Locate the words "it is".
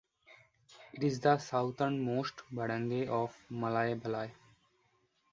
0.93-1.19